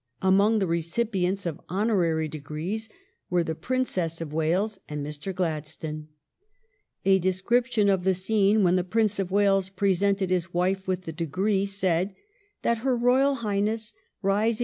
Among 0.23 0.57
the 0.57 0.65
recipients 0.65 1.45
of 1.45 1.61
honorary 1.69 2.27
degrees 2.27 2.89
were 3.29 3.43
the 3.43 3.53
Prin 3.53 3.85
cess 3.85 4.19
of 4.19 4.33
Wales 4.33 4.79
and 4.89 5.05
Mr. 5.05 5.31
Gladstone. 5.31 6.07
A 7.05 7.19
description 7.19 7.87
of 7.87 8.03
the 8.03 8.15
scene 8.15 8.63
when 8.63 8.77
the 8.77 8.83
Prince 8.83 9.19
of 9.19 9.29
Wales 9.29 9.69
presented 9.69 10.31
his 10.31 10.55
wife 10.55 10.87
with 10.87 11.03
the 11.03 11.13
degree 11.13 11.67
said 11.67 12.15
that" 12.63 12.79
Her 12.79 12.97
Royal 12.97 13.35
Highness, 13.45 13.93
rising 14.23 14.59